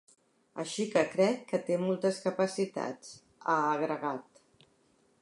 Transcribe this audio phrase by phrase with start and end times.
[0.63, 3.15] “Així que crec que té moltes capacitats”,
[3.57, 4.47] ha agregat.